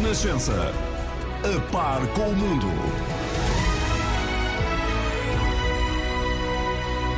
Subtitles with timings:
[0.00, 0.72] Renascença.
[1.44, 2.66] A par com o mundo.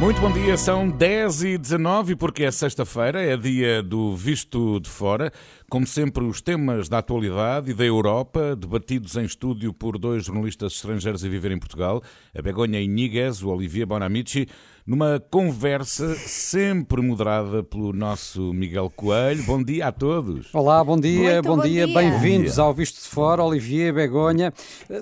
[0.00, 4.90] Muito bom dia, são 10 e 19 porque é sexta-feira, é dia do Visto de
[4.90, 5.32] Fora.
[5.72, 10.74] Como sempre, os temas da atualidade e da Europa, debatidos em estúdio por dois jornalistas
[10.74, 12.02] estrangeiros a viver em Portugal,
[12.36, 14.46] a Begonha Iniguez, o Olivier Bonamici
[14.86, 19.42] numa conversa sempre moderada pelo nosso Miguel Coelho.
[19.44, 20.52] Bom dia a todos.
[20.52, 21.94] Olá, bom dia, bom, bom dia, dia.
[21.94, 24.52] bem-vindos ao Visto de Fora, Olivier, Begonha.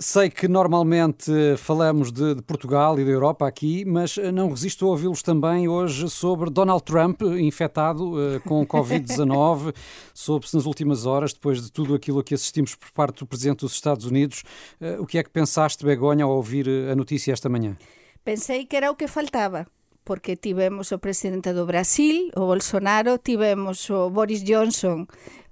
[0.01, 4.91] Sei que normalmente falamos de, de Portugal e da Europa aqui, mas não resisto a
[4.91, 9.75] ouvi-los também hoje sobre Donald Trump, infectado eh, com Covid-19.
[10.13, 13.61] Soube-se nas últimas horas, depois de tudo aquilo a que assistimos por parte do Presidente
[13.61, 14.43] dos Estados Unidos.
[14.79, 17.77] Eh, O que é que pensaste, Begonha, ao ouvir eh, a notícia esta manhã?
[18.23, 19.67] Pensei que era o que faltaba,
[20.05, 25.07] porque tivemos o presidente do Brasil, o Bolsonaro, tivemos o Boris Johnson,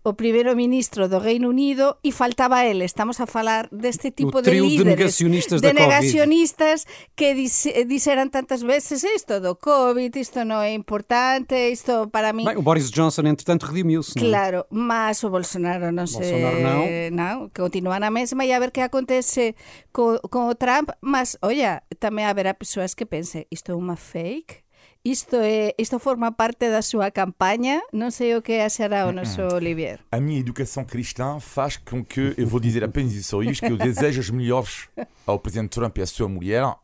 [0.09, 2.85] o primeiro ministro do Reino Unido e faltaba ele.
[2.85, 5.85] Estamos a falar deste tipo de trio de líderes, negacionistas de da Covid.
[5.85, 7.37] negacionistas que
[7.85, 12.65] disseran tantas veces isto do Covid, isto non é importante, isto para mí Bem, o
[12.65, 14.17] Boris Johnson, entretanto, redimiu-se.
[14.17, 14.29] não é?
[14.33, 16.25] Claro, mas o Bolsonaro non se...
[16.25, 16.81] Bolsonaro non.
[17.13, 19.53] non, continúa na mesma e a ver que acontece
[19.93, 24.68] co, con o Trump, mas, olla, tamén haberá persoas que pense isto é unha fake,
[25.11, 29.41] isto é isto forma parte da súa campaña, non sei o que achará o noso
[29.55, 30.01] Olivier.
[30.13, 33.81] A minha educação cristã faz com que, eu vou dizer apenas só isto, que eu
[33.81, 34.89] desejo as melhores
[35.27, 36.75] ao presidente Trump e à sua mulher.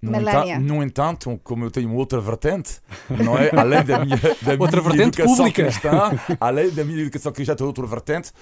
[0.00, 0.54] No, Melania.
[0.56, 3.50] entanto, no entanto, como eu tenho outra vertente, não é?
[3.54, 5.62] Além da minha, da Outra minha vertente educação pública.
[5.62, 8.32] cristã, além da minha educação cristã, tem outra vertente,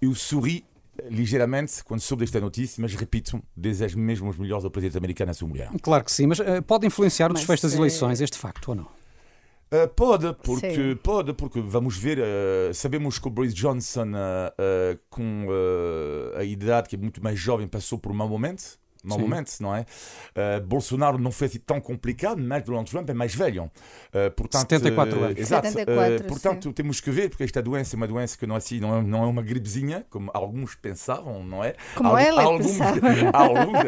[0.00, 0.64] eu sorri
[1.10, 5.34] ligeiramente quando soube desta notícia, mas repito, desejo mesmo os melhores ao presidente americano à
[5.34, 5.70] sua mulher.
[5.82, 8.68] Claro que sim, mas eh, pode influenciar o Mas, desfecho das eh, eleições, este facto
[8.68, 8.84] ou não?
[9.72, 10.96] Uh, pode, porque, Sim.
[11.02, 16.44] pode, porque vamos ver, uh, sabemos que o Boris Johnson, uh, uh, com uh, a
[16.44, 18.78] idade que é muito mais jovem, passou por um mau momento.
[19.04, 19.62] Mau Sim.
[19.62, 19.80] não é?
[20.34, 23.64] Uh, Bolsonaro não foi assim tão complicado, mas Donald Trump é mais velho.
[24.08, 25.38] Uh, portanto, 74 uh, anos.
[25.38, 25.68] Exato.
[25.68, 26.72] 74, Uh, portanto, sim.
[26.72, 29.02] temos que ver, porque esta doença é uma doença que não é, assim, não é,
[29.02, 31.74] não é uma gripezinha, como alguns pensavam, não é?
[31.94, 33.00] Como ele pensava.
[33.32, 33.78] alguns,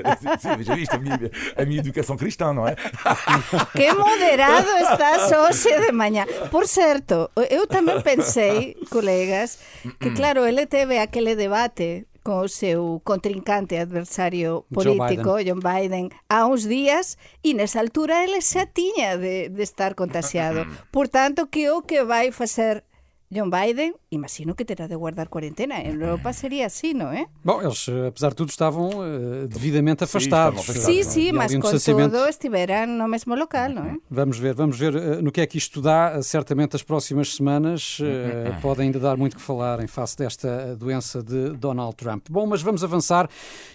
[0.41, 2.77] sim, veja isto, a minha, a minha educação cristã, não é?
[3.77, 6.27] Que moderado estás hoxe de mañá.
[6.51, 9.59] Por certo, eu tamén pensei, colegas,
[10.01, 15.47] que claro, ele teve aquele debate con o seu contrincante adversario político, Joe Biden.
[15.47, 17.15] John Biden, a uns días,
[17.47, 20.67] e nesa altura ele xa tiña de, de estar contagiado.
[20.91, 22.83] Por tanto, que o que vai facer
[23.29, 25.81] John Biden, imagino que terá de guardar cuarentena.
[25.83, 27.27] En Europa sería así, non é?
[27.43, 30.63] Bom, eles, eh, apesar de tudo, estavam eh, devidamente Sim, afastados.
[30.63, 32.15] estavam Sí, Claro, sí, E mas con distanciamento.
[32.15, 33.95] todo estiveran no mesmo local, non é?
[34.07, 36.23] Vamos ver, vamos ver eh, no que é que isto dá.
[36.23, 40.77] Certamente as próximas semanas eh, podem ainda dar muito que falar em face desta eh,
[40.79, 42.31] doença de Donald Trump.
[42.31, 43.29] Bom, mas vamos avançar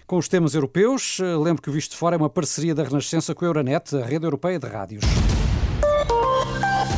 [0.06, 1.20] com os temas europeus.
[1.20, 3.94] Eh, Lembro que o Visto de Fora é uma parceria da Renascença com a Euronet,
[3.96, 5.04] a rede europeia de rádios.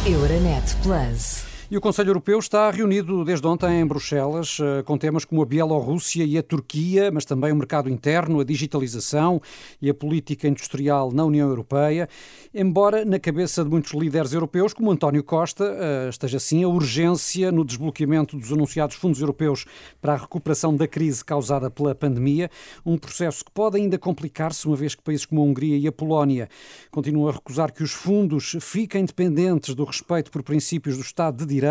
[0.07, 1.54] Euronet Plus.
[1.75, 5.45] E o Conselho Europeu está reunido desde ontem em Bruxelas eh, com temas como a
[5.45, 9.43] Bielorrússia e a Turquia, mas também o mercado interno, a digitalização
[9.83, 12.09] e a política industrial na União Europeia.
[12.55, 17.51] Embora na cabeça de muitos líderes europeus, como António Costa, eh, esteja assim a urgência
[17.51, 19.65] no desbloqueamento dos anunciados fundos europeus
[20.01, 22.53] para a recuperação da crise causada pela pandemia,
[22.87, 25.93] um processo que pode ainda complicar-se, uma vez que países como a Hungria e a
[25.93, 26.49] Polónia
[26.93, 31.47] continuam a recusar que os fundos fiquem dependentes do respeito por princípios do Estado de
[31.47, 31.64] Direito.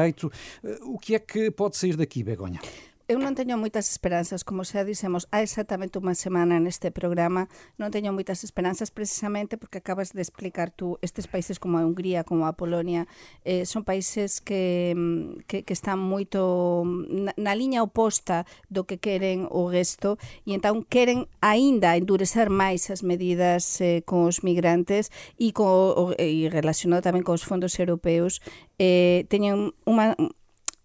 [0.63, 2.59] Eh, O que é que pode sair daqui, Begonha?
[3.07, 7.91] eu non teño moitas esperanzas, como xa dixemos, há exactamente unha semana neste programa, non
[7.91, 12.47] teño moitas esperanzas precisamente porque acabas de explicar tú estes países como a Hungría, como
[12.47, 13.03] a Polonia,
[13.43, 18.87] eh, son países que, mm, que, que están moito mm, na, na liña oposta do
[18.87, 20.15] que queren o gesto
[20.47, 26.47] e entón queren aínda endurecer máis as medidas eh, con os migrantes e, co, e
[26.47, 28.39] relacionado tamén cos fondos europeos
[28.79, 30.15] eh, teñen unha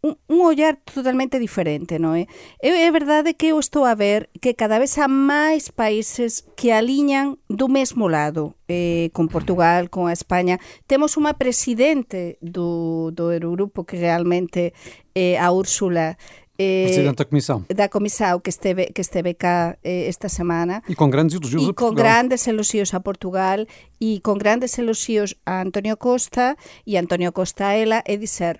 [0.03, 2.31] un, un ollar totalmente diferente, non é?
[2.62, 6.70] É, é verdade que eu estou a ver que cada vez há máis países que
[6.70, 10.62] aliñan do mesmo lado, eh, con Portugal, con a España.
[10.87, 14.70] Temos unha presidente do, do Eurogrupo que realmente
[15.19, 16.14] eh, a Úrsula
[16.58, 17.58] eh, Presidente da Comissão.
[17.70, 21.70] da Comissão que esteve, que esteve cá eh, esta semana E com grandes elogios e
[21.70, 21.94] a Portugal.
[21.94, 23.67] grandes elogios a Portugal
[24.02, 28.58] e con grandes elogios a Antonio Costa e Antonio Costa a ela é dizer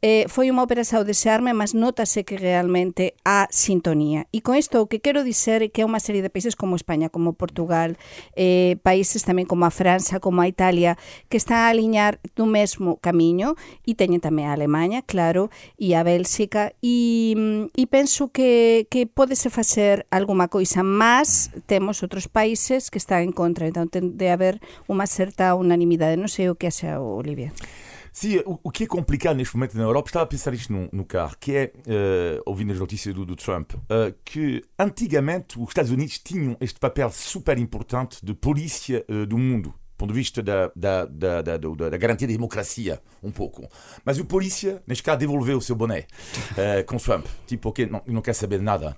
[0.00, 4.30] Eh, foi unha ópera ao desarme, mas notase que realmente há sintonía.
[4.30, 6.78] E con isto o que quero dizer é que é unha serie de países como
[6.78, 7.98] España, como Portugal,
[8.38, 10.94] eh, países tamén como a França, como a Italia,
[11.26, 16.06] que están a aliñar do mesmo camiño, e teñen tamén a Alemanha, claro, e a
[16.06, 22.86] Bélxica, e, mm, e penso que, que podese facer alguma coisa, mas temos outros países
[22.86, 26.70] que están en contra, entón ten de haber unha certa unanimidade, non sei o que
[26.70, 27.50] acha Olivia.
[28.18, 30.88] Sim, o, o, que é complicado neste momento na Europa, estava a pensar isto no,
[30.92, 35.68] no carro, que é, uh, ouvindo as notícias do, do Trump, uh, que antigamente os
[35.68, 40.18] Estados Unidos tinham este papel super importante de polícia uh, do mundo, do ponto de
[40.18, 43.68] vista da, da, da, da, da, garantia da democracia, um pouco.
[44.04, 46.04] Mas o polícia, neste caso, devolveu o seu boné
[46.86, 47.24] com Trump.
[47.46, 48.96] Tipo, ok, não, não quer saber de nada.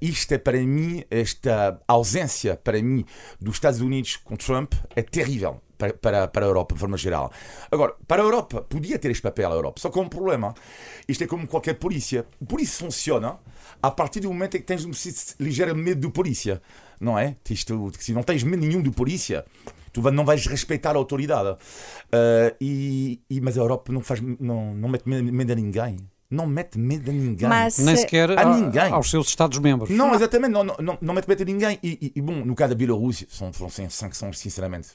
[0.00, 3.04] Isto é para mim, esta ausência para mim
[3.38, 7.30] dos Estados Unidos com Trump é terrível para, para, para a Europa, de forma geral.
[7.70, 10.54] Agora, para a Europa, podia ter este papel a Europa, só com um problema.
[11.08, 12.26] Isto é como qualquer polícia.
[12.48, 13.38] Por isso funciona
[13.82, 14.92] a partir do momento em que tens um
[15.38, 16.62] ligeiro medo de polícia,
[17.00, 17.36] não é?
[17.50, 19.44] Isto, se não tens medo nenhum de polícia,
[19.92, 21.50] tu não vais respeitar a autoridade.
[21.50, 25.98] Uh, e, e, mas a Europa não, faz, não, não mete medo a ninguém
[26.30, 27.48] não mete medo a ninguém.
[27.48, 28.92] Mas, Nem sequer a, a ninguém.
[28.92, 29.90] aos seus Estados-membros.
[29.90, 31.78] Não, exatamente, não, não, não mete medo a ninguém.
[31.82, 34.88] E, e, e, bom, no caso da Bielorrússia, são, são sanções, sinceramente,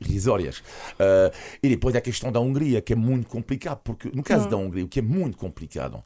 [0.00, 0.58] irrisórias.
[0.58, 4.50] Uh, e depois a questão da Hungria, que é muito complicado, porque no caso hum.
[4.50, 6.02] da Hungria, o que é muito complicado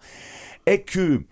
[0.65, 1.27] é que uh,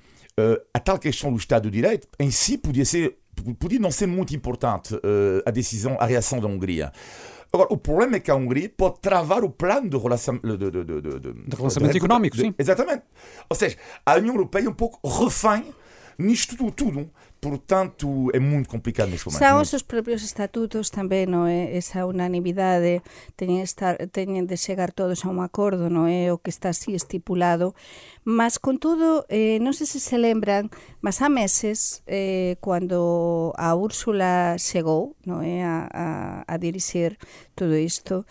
[0.72, 3.18] a tal questão do Estado de Direito, em si, podia, ser,
[3.58, 5.00] podia não ser muito importante uh,
[5.46, 6.92] a decisão, a reação da Hungria.
[7.50, 10.70] Agora, o problema é que a Hungria pode travar o plano de, relação, de, de,
[10.70, 12.54] de, de, de relacionamento económico, sim.
[12.58, 13.04] Exatamente.
[13.48, 15.64] Ou seja, a União Europeia é um pouco refém
[16.18, 16.72] nisto tudo.
[16.72, 17.10] tudo.
[17.40, 19.38] Portanto, é muito complicado neste momento.
[19.38, 21.76] São os seus próprios estatutos também, não é?
[21.76, 23.00] Essa unanimidade,
[23.36, 26.34] teñen, estar, teñen de chegar todos a un acordo, non é?
[26.34, 27.78] O que está así estipulado.
[28.26, 30.66] Mas, con todo, eh, non sei se se lembran,
[30.98, 35.62] mas há meses, eh, cando a Úrsula chegou, non é?
[35.62, 36.08] A, a,
[36.42, 37.22] a dirixir
[37.54, 38.26] todo isto,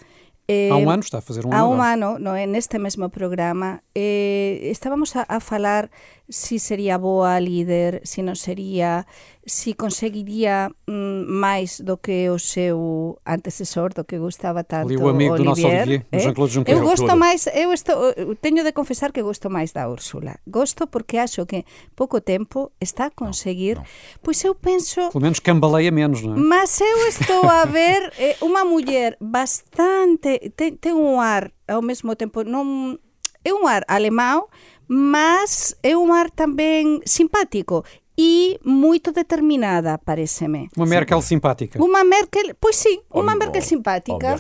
[0.48, 1.60] Eh, há um ano, está a fazer um ano.
[1.60, 2.48] Há um ano, não é?
[2.48, 5.92] Neste mesmo programa, eh, estávamos a, a falar
[6.30, 9.08] si sería boa líder, si non sería,
[9.48, 15.08] si conseguiría mm, máis do que o seu antecesor, do que gustaba tanto Ali o
[15.08, 16.20] amigo Olivier, do noso Olivier, eh?
[16.20, 16.76] Jean-Claude Juncker.
[16.76, 18.12] Eu gosto máis, eu estou,
[18.44, 20.36] teño de confesar que gosto máis da Úrsula.
[20.44, 21.64] Gosto porque acho que
[21.96, 24.20] pouco tempo está a conseguir, no, no.
[24.20, 25.08] pois eu penso...
[25.16, 26.44] Pelo menos cambaleia menos, non é?
[26.44, 32.20] Mas eu estou a ver eh, unha muller bastante, ten, ten un ar ao mesmo
[32.20, 33.00] tempo, non
[33.48, 34.52] é un ar alemão,
[34.88, 37.84] mas é un ar tamén simpático
[38.18, 40.70] e moito determinada, pareceme.
[40.76, 41.80] Uma Merkel simpática.
[41.80, 44.40] Uma Merkel, pois sim, uma oh, Merkel simpática.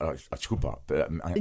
[0.00, 0.78] Oh, desculpa.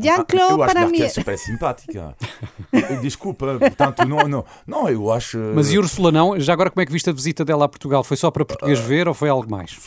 [0.02, 1.02] Jean-Claude, para mim.
[1.02, 2.18] é super simpática.
[3.04, 5.38] desculpa, portanto, não, não, não, eu acho.
[5.54, 6.40] Mas e Ursula não?
[6.40, 8.04] Já agora, como é que viste a visita dela a Portugal?
[8.04, 9.78] Foi só para português uh, ver ou foi algo mais?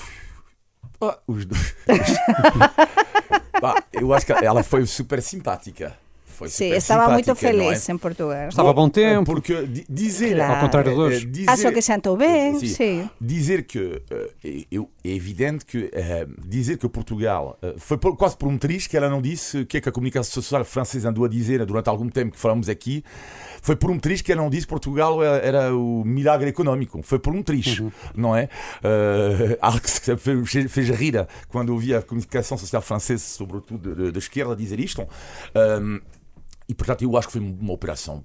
[1.03, 1.75] Uh, os dois.
[3.93, 5.99] eu acho que ela foi super simpática
[6.39, 7.93] foi Sim, estava muito feliz é?
[7.93, 8.49] em Portugal.
[8.49, 9.25] Estava a bom tempo.
[9.25, 10.37] Porque dizer.
[10.37, 10.55] Claro.
[10.55, 11.27] Ao contrário de hoje.
[11.27, 12.67] Dizer, Acho que sentou bem, sim.
[12.69, 13.11] sim.
[13.21, 14.01] Dizer que.
[14.45, 15.91] é evidente que.
[16.47, 17.59] dizer que Portugal.
[17.79, 19.93] foi por, quase por um triz que ela não disse o que é que a
[19.93, 23.03] comunicação social francesa andou a dizer durante algum tempo que falamos aqui.
[23.61, 27.03] Foi por um triz que ela não disse que Portugal era, o milagre económico.
[27.03, 27.91] Foi por um triz, uhum.
[28.15, 28.49] não é?
[28.79, 34.55] Uh, algo que fez, fez rir quando ouvi a comunicação social francesa, sobretudo da esquerda,
[34.55, 35.03] dizer isto.
[35.83, 36.01] Um,
[36.69, 38.21] e portanto eu acho que foi uma operação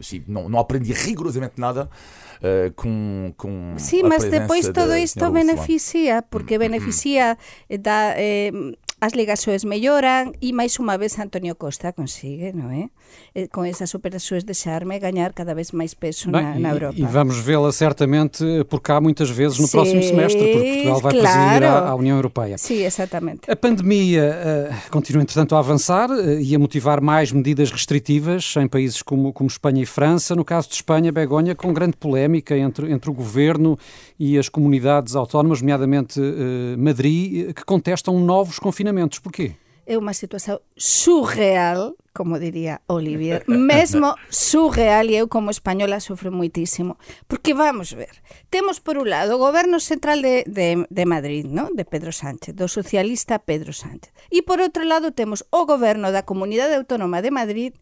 [0.00, 1.90] sim, não, não aprendi rigorosamente nada
[2.38, 7.36] uh, com, com sim mas depois todo isto beneficia porque beneficia
[7.80, 8.50] da eh,
[8.98, 12.88] as ligaxoes melloran e máis unha vez Antonio Costa consigue, non é?
[13.36, 16.96] Eh, con esas operações de charme gañar cada vez máis peso Bem, na, na Europa.
[16.96, 18.40] E, e vamos vê-la certamente
[18.72, 21.28] por cá muitas vezes no Sim, próximo semestre, porque Portugal vai claro.
[21.28, 22.56] presidir à, à União Europeia.
[22.56, 23.50] Sim, exatamente.
[23.50, 28.66] A pandemia uh, continua, entretanto, a avançar uh, e a motivar mais medidas restritivas em
[28.66, 30.34] países como, como Espanha e França.
[30.34, 33.78] No caso de Espanha, Begonha, com grande polémica entre, entre o governo
[34.18, 39.20] e as comunidades autónomas, nomeadamente uh, Madrid, que contestam novos confinamentos confinamentos.
[39.20, 39.56] Porquê?
[39.86, 46.98] É unha situación surreal, como diría Olivier, mesmo surreal, e eu como española sofro moitísimo.
[47.30, 48.18] Porque vamos ver,
[48.50, 51.70] temos por un lado o goberno central de, de, de Madrid, ¿no?
[51.70, 54.10] de Pedro Sánchez, do socialista Pedro Sánchez.
[54.26, 57.72] E por outro lado temos o goberno da Comunidade Autónoma de Madrid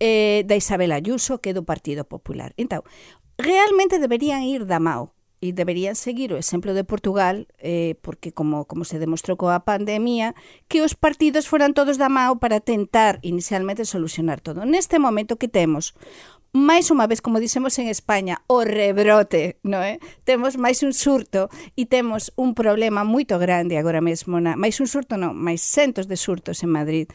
[0.00, 2.56] eh, da Isabel Ayuso, que é do Partido Popular.
[2.56, 2.88] Entón,
[3.36, 5.12] realmente deberían ir da mao
[5.44, 10.32] e deberían seguir o exemplo de Portugal, eh, porque como, como se demostrou coa pandemia,
[10.72, 14.64] que os partidos foran todos da mao para tentar inicialmente solucionar todo.
[14.64, 15.92] Neste momento que temos
[16.54, 19.98] máis unha vez, como dixemos en España, o rebrote, no é?
[20.22, 24.86] Temos máis un surto e temos un problema moito grande agora mesmo, na, máis un
[24.86, 27.06] surto non, máis centos de surtos en Madrid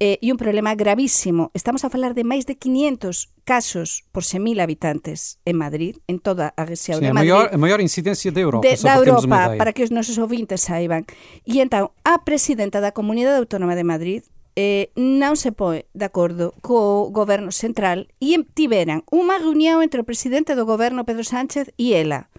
[0.00, 1.52] eh, e un problema gravísimo.
[1.52, 6.56] Estamos a falar de máis de 500 casos por 100.000 habitantes en Madrid, en toda
[6.56, 7.30] a región sí, de Madrid.
[7.30, 8.64] A maior, a maior incidencia de Europa.
[8.64, 11.04] De, da Europa, para que os nosos ouvintes saiban.
[11.44, 14.22] E entón, a presidenta da Comunidade Autónoma de Madrid
[14.56, 20.08] eh, non se poi de acordo co goberno central e tiveran unha reunión entre o
[20.08, 22.32] presidente do goberno Pedro Sánchez e ela.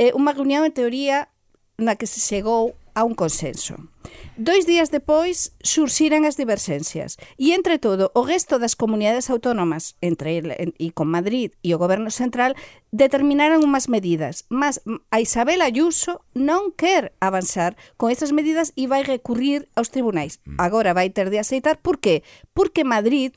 [0.00, 1.28] Eh, unha reunión, en teoría,
[1.76, 3.76] na que se chegou a un consenso.
[4.36, 10.38] Dois días depois surxiran as diverxencias e, entre todo, o resto das comunidades autónomas, entre
[10.38, 12.54] el, en, e con Madrid e o Goberno Central,
[12.94, 19.02] determinaron unhas medidas, mas a Isabel Ayuso non quer avanzar con estas medidas e vai
[19.02, 20.38] recurrir aos tribunais.
[20.46, 20.58] Mm.
[20.62, 22.22] Agora vai ter de aceitar, por qué?
[22.54, 23.34] Porque Madrid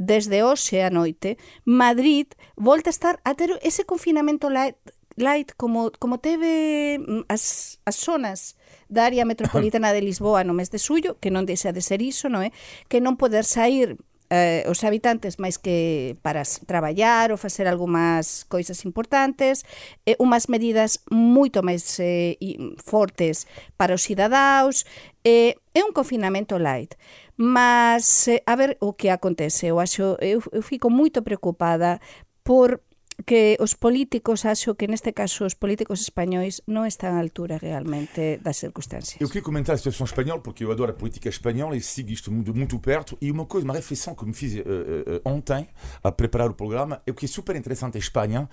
[0.00, 1.36] desde hoxe a noite,
[1.68, 4.80] Madrid volta a estar a ter ese confinamento light
[5.16, 6.98] light como, como teve
[7.28, 8.54] as, as zonas
[8.88, 12.28] da área metropolitana de Lisboa no mes de suyo, que non deixa de ser iso,
[12.28, 12.50] non é?
[12.90, 13.98] Que non poder sair
[14.30, 19.66] eh, os habitantes máis que para traballar ou facer algunhas coisas importantes,
[20.06, 22.38] eh, unhas medidas moito máis eh,
[22.78, 24.86] fortes para os cidadaos,
[25.26, 26.94] eh, é un confinamento light.
[27.36, 31.98] Mas, eh, a ver o que acontece, eu, acho, eu, eu fico moito preocupada
[32.46, 32.80] por
[33.26, 38.38] que os políticos, acho que neste caso os políticos españois non están á altura realmente
[38.40, 39.20] das circunstancias.
[39.20, 42.30] Eu queria comentar a situação espanhola, porque eu adoro a política espanhola e sigo isto
[42.30, 43.16] muito, muito perto.
[43.20, 45.68] E uma coisa, uma reflexão que me fiz eh, eh, ontem,
[46.02, 48.48] a preparar o programa, é o que é super interessante em Espanha,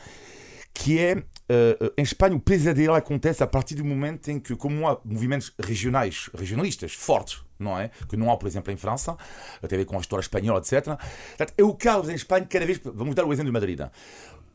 [0.74, 4.88] que é, eh, em Espanha, o pesadelo acontece a partir do momento em que, como
[4.88, 7.90] há movimentos regionais, regionalistas fortes, não é?
[8.08, 9.18] Que não há, por exemplo, em França,
[9.62, 10.86] até a ver com a história espanhola, etc.
[10.86, 12.80] Portanto, é o caos em Espanha, cada vez.
[12.84, 13.80] Vamos dar o exemplo de Madrid.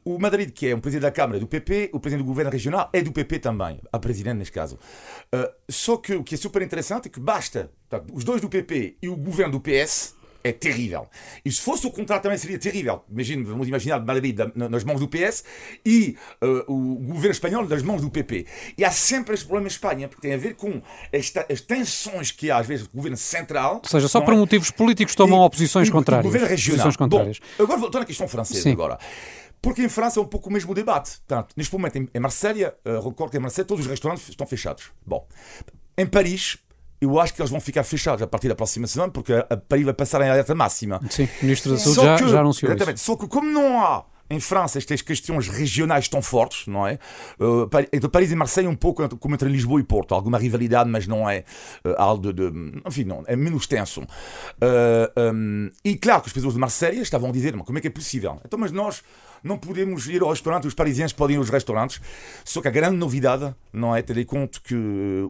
[0.04, 2.50] O Madrid, que é um presidente da Câmara é do PP, o presidente do governo
[2.50, 4.76] regional é do PP também, a presidente neste caso.
[5.34, 8.48] Uh, só que o que é super interessante é que basta, portanto, os dois do
[8.48, 11.06] PP e o governo do PS é terrível.
[11.44, 13.04] E se fosse o contrário também seria terrível.
[13.08, 15.44] Imagine, vamos imaginar Madrid nas mãos do PS
[15.86, 18.46] e uh, o governo espanhol nas mãos do PP.
[18.76, 20.82] E há sempre este problema em Espanha, porque tem a ver com
[21.12, 23.80] esta, as tensões que há às vezes do governo central.
[23.84, 24.36] Ou seja, só não por é?
[24.36, 26.24] motivos políticos tomam E- oposições e- contrárias.
[26.26, 26.90] governo regional.
[27.08, 28.72] Bom, agora voltando à questão francesa Sim.
[28.72, 28.98] agora.
[29.62, 31.18] Porque em França é um pouco o mesmo debate.
[31.26, 34.90] Portanto, neste momento, em, Marselha, uh, recordo que em Marselha todos os restaurantes estão fechados.
[35.06, 35.24] Bom,
[35.96, 36.58] em Paris,
[37.00, 39.84] eu acho que eles vão ficar fechados a partir da próxima semana, porque a, Paris
[39.84, 41.00] vai passar em alerta máxima.
[41.08, 43.06] Sim, o Ministro da Saúde Só já, que- já anunciou exatamente, isso.
[43.06, 46.98] Só que como não há em França estas questões regionais tão fortes, não é?
[47.38, 50.88] Uh, Par- entre Paris e Marseille um pouco como entre Lisboa e Porto, alguma rivalidade,
[50.88, 51.44] mas não é
[51.84, 54.00] uh, algo de, de- enfim, não, é menos tenso.
[54.00, 57.80] Uh, um, e claro que as pessoas de Marseille estavam a dizer, mas como é
[57.80, 58.40] que é possível?
[58.44, 59.02] Então, mas nós
[59.42, 62.00] não podemos ir ao restaurante, os parisienses podem ir aos restaurantes,
[62.44, 64.74] só que a grande novidade, não é, ter em conta que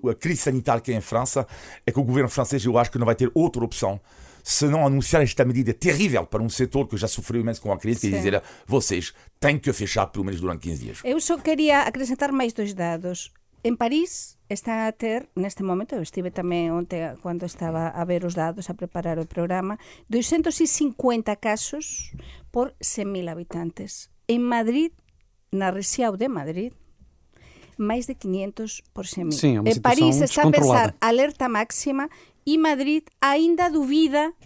[0.09, 1.47] a crise sanitária que é em França,
[1.87, 4.00] é que o governo francês, eu acho que não vai ter outra opção
[4.42, 7.78] se não anunciar esta medida terrível para um setor que já sofreu imenso com a
[7.78, 10.99] crise, que é dizer, vocês têm que fechar pelo menos durante 15 dias.
[11.04, 13.33] Eu só quería acrescentar máis dois dados.
[13.64, 18.28] En París están a ter, neste momento, eu estive tamén onte cando estaba a ver
[18.28, 19.80] os dados, a preparar o programa,
[20.12, 22.12] 250 casos
[22.52, 24.12] por 100.000 habitantes.
[24.28, 24.92] En Madrid,
[25.50, 26.73] na rexião de Madrid,
[27.80, 29.32] máis de 500 por 100.000.
[29.32, 32.12] Sim, é en París está a pensar alerta máxima
[32.44, 34.37] e Madrid aínda duvida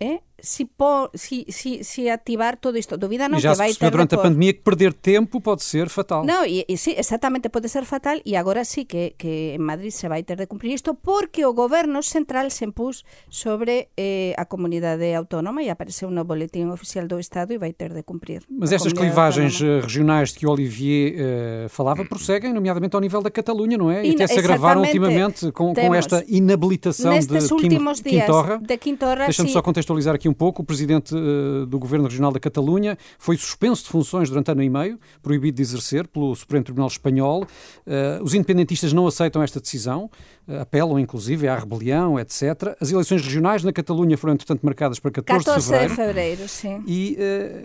[0.00, 2.96] eh, si, po, si, si, si activar todo isto.
[2.96, 4.92] Duvida non E já que se vai ter durante a de pôr- pandemia que perder
[4.92, 6.24] tempo pode ser fatal.
[6.24, 9.90] No, e, e sí, exactamente, pode ser fatal e agora sí que, que en Madrid
[9.90, 14.44] se vai ter de cumprir isto porque o goberno central se impús sobre eh, a
[14.44, 18.42] comunidade autónoma e apareceu no boletín oficial do Estado e vai ter de cumprir.
[18.48, 19.78] Mas a estas clivagens autónoma.
[19.78, 24.04] eh, regionais de que Olivier eh, falava prosseguem, nomeadamente ao nível da Catalunha, não é?
[24.04, 25.44] E E até se agravaram exatamente.
[25.46, 28.58] ultimamente com, com esta inabilitação Nestes de Kim, últimos Kim dias Torra.
[28.58, 30.62] de Quintorra, Deixa-me só contextualizar aqui um pouco.
[30.62, 34.70] O presidente eh, do Governo Regional da Catalunha foi suspenso de funções durante ano e
[34.70, 37.46] meio, proibido de exercer pelo Supremo Tribunal Espanhol.
[37.86, 40.10] Eh, os independentistas não aceitam esta decisão,
[40.48, 42.76] eh, apelam inclusive à rebelião, etc.
[42.80, 45.90] As eleições regionais na Catalunha foram, entretanto, marcadas para 14, 14 de fevereiro.
[45.90, 46.84] de fevereiro, sim.
[46.86, 47.16] E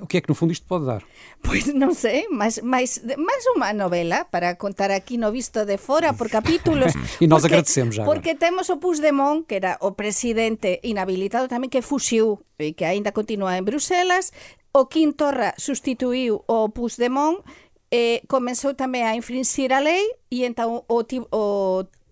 [0.01, 1.03] o que é que, no fundo, isto pode dar?
[1.41, 6.13] Pois non sei, máis, máis, máis unha novela para contar aquí no visto de fora
[6.13, 6.93] por capítulos.
[7.19, 8.19] E nós agradecemos já agora.
[8.19, 13.11] Porque temos o Puigdemont, que era o presidente inhabilitado tamén, que fuxiu e que aínda
[13.11, 14.31] continúa en Bruselas.
[14.71, 17.43] O Quintorra sustituiu o Puigdemont
[17.91, 20.97] e comenzou tamén a infringir a lei e entón o,
[21.35, 21.43] o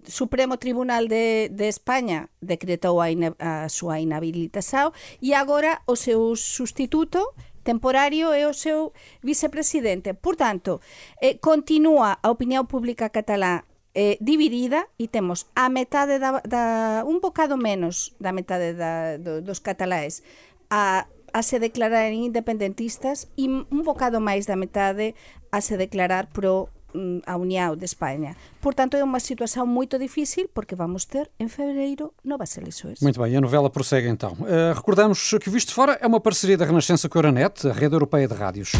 [0.04, 4.92] Supremo Tribunal de, de España decretou a, ina, a súa inhabilitación
[5.22, 7.32] e agora o seu sustituto
[7.64, 8.92] temporario é o seu
[9.22, 10.18] vicepresidente.
[10.18, 10.82] Por tanto,
[11.22, 13.69] eh, continúa a opinión pública catalá
[14.00, 16.64] eh, dividida e temos a metade da, da
[17.04, 20.24] un bocado menos da metade da, do, dos cataláes
[20.72, 25.14] a a se declarar independentistas e un bocado máis da metade
[25.52, 28.36] a se declarar pro Mm, a União de Espanha.
[28.60, 33.00] Portanto, é uma situação muito difícil porque vamos ter em fevereiro novas eleições.
[33.02, 34.34] Muito bem, a novela prossegue então.
[34.34, 37.68] Uh, recordamos que o Visto de Fora é uma parceria da Renascença com a Euronet,
[37.68, 38.72] a rede europeia de rádios.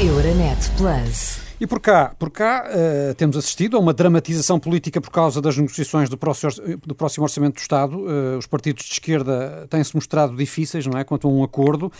[0.00, 1.43] Euronet Plus.
[1.60, 5.56] E por cá, por cá uh, temos assistido a uma dramatização política por causa das
[5.56, 6.50] negociações do próximo,
[6.84, 7.96] do próximo Orçamento do Estado.
[7.96, 11.92] Uh, os partidos de esquerda têm-se mostrado difíceis, não é, quanto a um acordo.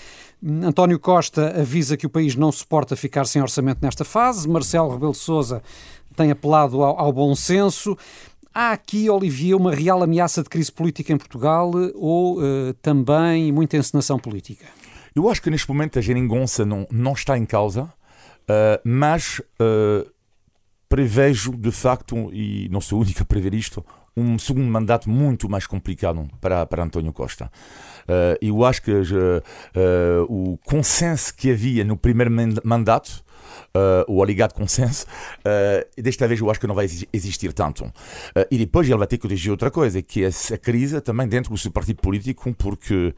[0.62, 4.48] António Costa avisa que o país não suporta ficar sem orçamento nesta fase.
[4.48, 5.62] Marcelo Rebelo Sousa
[6.16, 7.96] tem apelado ao, ao bom senso.
[8.52, 13.76] Há aqui, Olivier, uma real ameaça de crise política em Portugal ou uh, também muita
[13.76, 14.64] encenação política?
[15.14, 17.88] Eu acho que neste momento a geringonça não, não está em causa.
[18.44, 20.08] Uh, mas uh,
[20.88, 23.84] prevejo, de facto, e não sou o único a prever isto,
[24.16, 27.50] um segundo mandato muito mais complicado para, para António Costa.
[28.02, 28.92] Uh, eu acho que
[30.28, 32.30] o consenso que havia no primeiro
[32.62, 33.24] mandato
[33.76, 35.04] Uh, o alegado consenso,
[35.40, 37.84] uh, desta vez eu acho que não vai existir tanto.
[37.84, 37.92] Uh,
[38.50, 41.50] e depois ele vai ter que dirigir outra coisa, que é a crise também dentro
[41.52, 43.14] do seu partido político, porque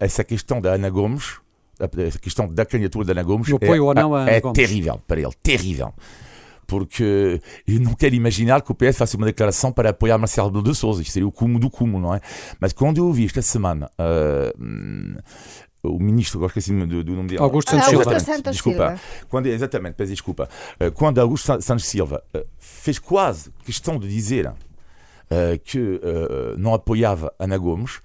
[0.00, 1.40] essa questão da Ana Gomes,
[1.84, 4.56] a questão da candidatura da Ana Gomes é, ou não a é Gomes.
[4.56, 5.92] terrível para ele, terrível.
[6.66, 10.64] Porque eu não quero imaginar que o PS faça uma declaração para apoiar Marcelo Rebelo
[10.64, 11.02] de Sousa.
[11.02, 12.20] Isto seria o cumo do cumo, não é?
[12.58, 15.22] Mas quando eu ouvi esta semana uh,
[15.82, 17.42] o ministro, agora esqueci do, do nome dele.
[17.42, 18.04] Augusto Santos Silva.
[18.04, 18.86] Augusto Santos desculpa.
[18.88, 19.00] Silva.
[19.28, 20.48] Quando, exatamente, peço desculpa.
[20.80, 24.54] Uh, quando Augusto Santos Silva uh, fez quase questão de dizer uh,
[25.64, 26.00] que
[26.56, 28.00] não apoiava Ana Gomes,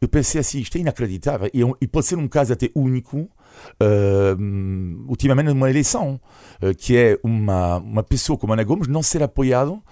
[0.00, 5.08] eu pensei assim, isto é inacreditável e, e pode ser um caso até único uh,
[5.08, 6.20] ultimamente numa eleição,
[6.62, 9.82] uh, que é uma, uma pessoa como Ana Gomes não ser apoiado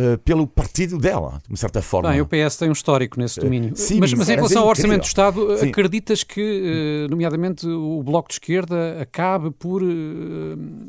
[0.00, 2.10] Uh, pelo partido dela, de certa forma.
[2.10, 3.72] Bem, o PS tem um histórico nesse domínio.
[3.72, 5.70] Uh, sim, mas, mas em relação ao Orçamento do Estado, sim.
[5.70, 9.82] acreditas que, uh, nomeadamente, o Bloco de Esquerda acabe por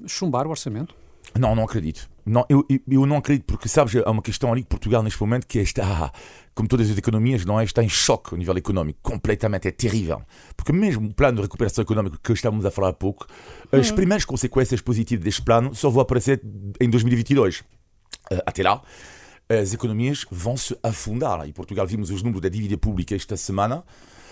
[0.06, 0.94] chumbar o orçamento?
[1.37, 2.09] Não, não acredito.
[2.25, 5.48] Não, eu, eu não acredito porque, sabes, há uma questão ali que Portugal neste momento
[5.48, 6.11] que está,
[6.53, 7.63] como todas as economias, não é?
[7.63, 10.22] está em choque a nível económico, completamente, é terrível.
[10.55, 13.25] Porque mesmo o plano de recuperação económica que estamos a falar há pouco,
[13.72, 13.79] uhum.
[13.79, 16.42] as primeiras consequências positivas deste plano só vão aparecer
[16.79, 17.63] em 2022.
[18.31, 18.81] Eh, até lá,
[19.50, 21.48] as economias vão se afundar.
[21.48, 23.83] E Portugal, vimos os números da dívida pública esta semana,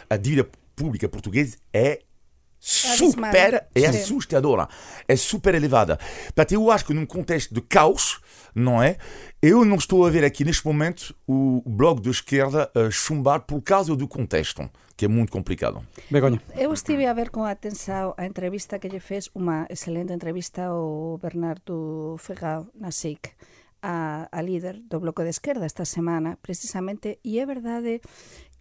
[0.10, 2.02] a dívida pública portuguesa é
[2.68, 4.68] super, é assustadora,
[5.08, 5.98] é super elevada.
[6.26, 8.20] Portanto, eu acho que num contexto de caos,
[8.54, 8.98] não é?
[9.42, 13.62] Eu não estou a ver aqui neste momento o bloco de esquerda a chumbar por
[13.62, 15.82] causa do contexto, que é muito complicado.
[16.12, 16.42] Begonha.
[16.56, 21.18] Eu estive a ver com atenção a entrevista que lhe fez, uma excelente entrevista ao
[21.22, 23.30] Bernardo Ferral na SIC.
[23.82, 28.02] A, a líder do bloco de esquerda esta semana, precisamente, e é verdade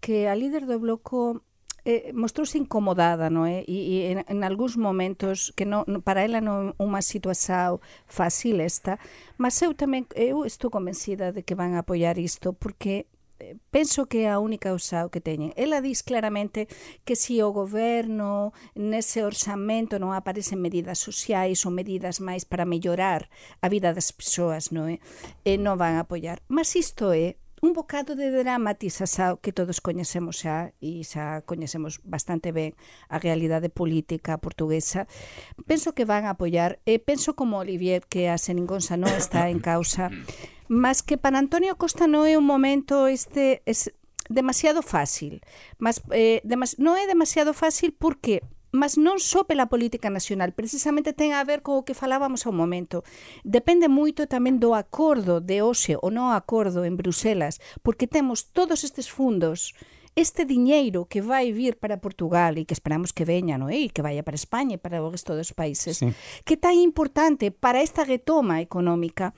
[0.01, 1.40] que a líder do bloco
[1.87, 3.62] eh, mostrouse incomodada, non é?
[3.70, 7.79] E, e en, en algúns momentos que non, para ela non é unha situación
[8.11, 8.99] fácil esta,
[9.38, 13.07] mas eu tamén eu estou convencida de que van a apoiar isto porque
[13.38, 15.55] eh, penso que é a única usado que teñen.
[15.55, 16.66] Ela diz claramente
[17.07, 22.66] que se si o goberno nese orxamento non aparecen medidas sociais ou medidas máis para
[22.66, 23.31] mellorar
[23.62, 24.99] a vida das persoas, non é?
[25.46, 26.42] E non van a apoiar.
[26.51, 32.55] Mas isto é un bocado de dramatización que todos coñecemos xa e xa coñecemos bastante
[32.55, 32.79] ben
[33.11, 35.11] a realidade política portuguesa
[35.66, 39.59] penso que van a apoiar e penso como Olivier que a Seningonsa non está en
[39.59, 40.14] causa
[40.70, 43.90] mas que para Antonio Costa non é un momento este es
[44.31, 45.42] demasiado fácil
[45.83, 51.14] mas eh, demas, non é demasiado fácil porque mas non só pela política nacional, precisamente
[51.14, 53.07] ten a ver co que falábamos ao momento.
[53.46, 58.83] Depende moito tamén do acordo de hoxe ou non acordo en Bruselas, porque temos todos
[58.83, 59.74] estes fundos
[60.16, 63.85] este diñeiro que vai vir para Portugal e que esperamos que veña, non é?
[63.85, 66.09] E que vaya para España e para o resto dos países, sí.
[66.48, 69.37] que tan importante para esta retoma económica,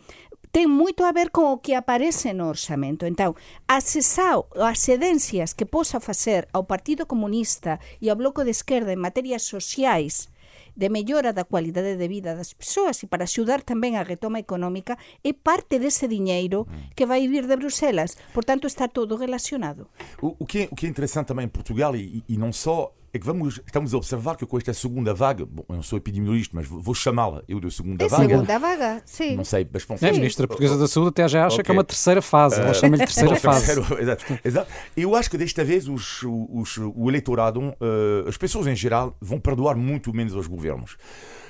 [0.52, 3.04] ten moito a ver con o que aparece no orçamento.
[3.04, 3.36] Entón,
[3.68, 9.44] as excedencias que posa facer ao Partido Comunista e ao Bloco de Esquerda en materias
[9.44, 10.32] sociais
[10.78, 14.94] de mellora da cualidade de vida das persoas e para axudar tamén a retoma económica
[15.26, 18.14] é parte dese diñeiro que vai vir de Bruselas.
[18.30, 19.90] Por tanto, está todo relacionado.
[20.22, 22.94] O, o, que, é, o que é interessante também em Portugal e, e não só
[23.18, 25.96] é que vamos, estamos a observar que com esta segunda vaga, bom, eu não sou
[25.98, 28.28] epidemiologista, mas vou chamá-la eu de segunda é vaga.
[28.28, 29.36] segunda vaga, sim.
[29.36, 31.64] Não sei, mas bom, É, a Ministra Portuguesa da Saúde até já acha Ok.
[31.64, 32.60] que é uma terceira fase.
[32.60, 33.66] Ela chama-lhe terceira Bom, fase.
[33.66, 34.70] terceiro, exato, exato.
[34.96, 39.38] Eu acho que desta vez os, os, o eleitorado, eh, as pessoas em geral, vão
[39.40, 40.96] perdoar muito menos aos governos.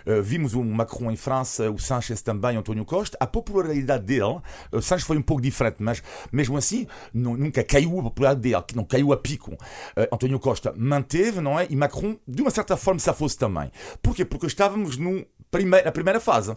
[0.07, 3.17] Eh, vimos o Macron em França, o Sanchez também, António Costa.
[3.21, 4.41] A popularidade dele,
[4.73, 8.65] o Sanchez foi um pouco diferente, mas mesmo assim nu- nunca caiu a popularidade dele,
[8.75, 9.57] não caiu a pico.
[9.97, 11.67] Eh, António Costa manteve, não é?
[11.71, 13.71] E Macron, de uma certa forma, se fosse também.
[14.03, 14.25] Porquê?
[14.25, 16.57] Porque estávamos no primeiro, na primeira fase.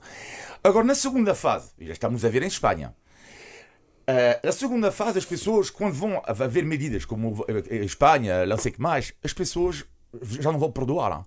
[0.63, 2.93] Agora, na segunda fase, já estamos a ver em Espanha,
[4.01, 9.13] Uh, segunda fase, as pessoas, quando vão haver medidas como a Espanha, não que mais,
[9.23, 9.85] as pessoas
[10.21, 11.11] já não vão perdoar.
[11.19, 11.25] hein?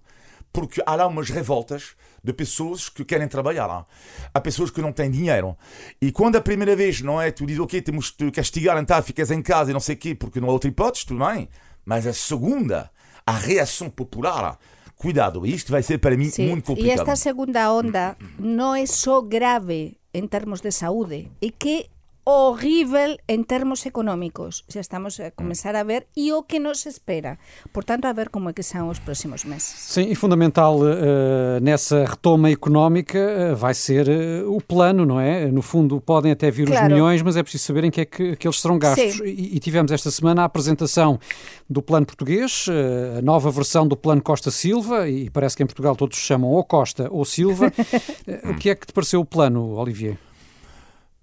[0.55, 3.69] Porque há lá umas revoltas de pessoas que querem trabalhar.
[3.69, 3.85] hein?
[4.33, 5.57] Há pessoas que não têm dinheiro.
[6.01, 7.33] E quando a primeira vez, não é?
[7.33, 9.99] Tu dizes, ok, temos de te castigar, então ficas em casa e não sei o
[9.99, 11.49] quê, porque não há outra hipótese, tudo bem.
[11.85, 12.88] Mas a segunda,
[13.27, 14.57] a reação popular,
[14.95, 17.01] cuidado, isto vai ser para mim Sí, muito e complicado.
[17.01, 21.90] esta segunda onda non é só grave en termos de saúde, é que
[22.25, 24.65] horrível en termos económicos.
[24.69, 27.39] Xa estamos a comenzar a ver e o que nos espera.
[27.73, 29.69] Por tanto, a ver como é que são os próximos meses.
[29.79, 35.47] Sim, e fundamental eh, nessa retoma económica eh, vai ser eh, o plano, não é?
[35.53, 36.93] No fundo, podem até vir os Claro.
[36.93, 39.21] milhões, mas é preciso saber em que é que, que eles serão gastos.
[39.21, 41.21] E, e tivemos esta semana a apresentação
[41.69, 42.67] do plano português,
[43.19, 46.51] a nova versão do plano Costa Silva, e parece que em Portugal todos se chamam
[46.51, 47.71] ou Costa ou Silva.
[48.45, 50.17] O que é que te pareceu o plano, Olivier?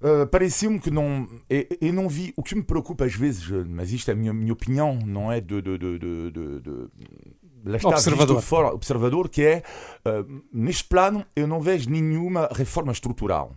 [0.02, 1.28] Uh, Pareceu-me que não.
[1.48, 2.34] Eu, não vi.
[2.36, 5.32] O que me preocupa às vezes, uh, mas isto é a minha, minha opinião, não
[5.32, 5.62] é de.
[5.62, 8.42] de, de, de, de, está, Observador.
[8.42, 9.64] fora, observador, que é.
[10.04, 13.56] uh, neste plano, eu não vejo nenhuma reforma estrutural.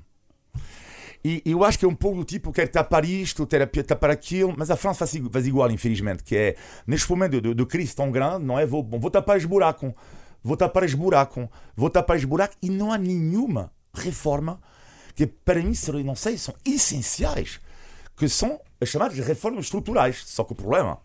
[1.24, 4.54] E eu acho que é um pouco do tipo, quer tapar isto, quer tapar aquilo,
[4.58, 8.44] mas a França faz igual, infelizmente, que é, neste momento de, de crise tão grande,
[8.44, 8.66] não é?
[8.66, 9.90] Vou, bom, vou tapar os buracos,
[10.42, 14.60] vou tapar os buracos, vou tapar os buracos, e não há nenhuma reforma
[15.14, 17.60] que para mim, serão, não sei, são essenciais,
[18.16, 20.22] que são as chamadas reformas estruturais.
[20.26, 20.98] Só que o problema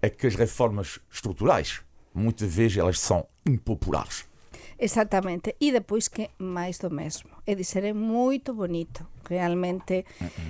[0.00, 1.80] é que as reformas estruturais,
[2.14, 4.24] muitas vezes, elas são impopulares.
[4.78, 5.54] Exactamente.
[5.60, 7.30] E depois que máis do mesmo.
[7.46, 9.06] É dizer, é moito bonito.
[9.28, 10.04] Realmente,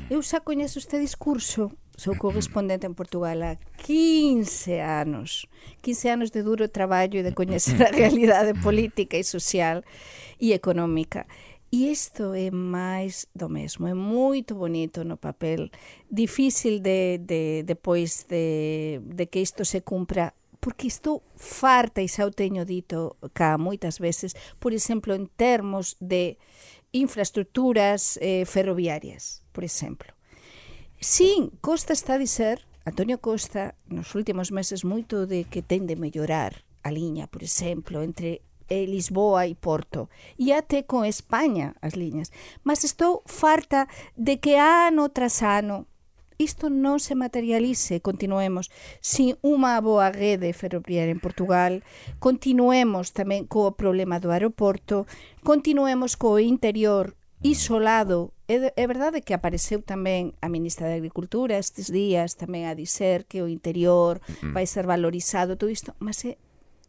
[0.08, 5.44] eu xa coñezo este discurso sou correspondente en Portugal há 15 anos
[5.84, 9.84] 15 anos de duro traballo e de coñecer a realidade política e social
[10.40, 11.28] e económica
[11.74, 15.72] E isto é máis do mesmo, é moito bonito no papel,
[16.04, 22.28] difícil de, de depois de, de que isto se cumpra porque estou farta e xa
[22.28, 26.36] o teño dito cá moitas veces, por exemplo, en termos de
[26.92, 30.12] infraestructuras eh, ferroviarias, por exemplo.
[31.00, 35.96] Sin, Costa está a dizer, Antonio Costa, nos últimos meses moito de que ten de
[35.96, 40.08] mellorar a liña, por exemplo, entre eh, Lisboa e Porto
[40.40, 42.32] e até con España as liñas.
[42.64, 43.84] Mas estou farta
[44.16, 45.84] de que ano tras ano
[46.40, 51.86] isto non se materialice, continuemos sin unha boa rede ferroviaria en Portugal,
[52.18, 55.06] continuemos tamén co problema do aeroporto,
[55.46, 58.32] continuemos co interior isolado.
[58.48, 63.28] É, é verdade que apareceu tamén a ministra de Agricultura estes días, tamén a dizer
[63.28, 64.52] que o interior mm-hmm.
[64.56, 66.40] vai ser valorizado, todo isto, mas é